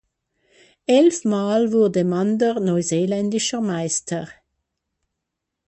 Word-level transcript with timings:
Elfmal 0.87 1.71
wurde 1.73 2.03
Mander 2.03 2.59
neuseeländischer 2.59 3.61
Meister. 3.61 4.27